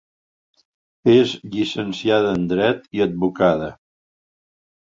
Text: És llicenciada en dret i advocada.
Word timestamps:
És 1.15 1.33
llicenciada 1.57 2.33
en 2.39 2.49
dret 2.55 2.91
i 3.01 3.05
advocada. 3.09 3.69